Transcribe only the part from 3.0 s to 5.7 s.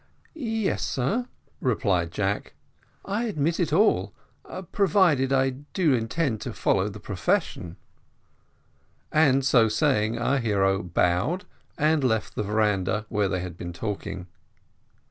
"I admit it all, provided I